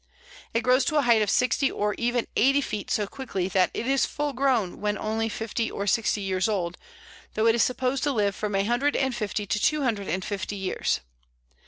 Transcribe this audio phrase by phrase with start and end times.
[0.55, 3.85] It grows to a height of sixty or even eighty feet so quickly that it
[3.85, 6.75] is full grown when only fifty or sixty years old,
[7.35, 10.25] though it is supposed to live from a hundred and fifty to two hundred and
[10.25, 11.01] fifty years.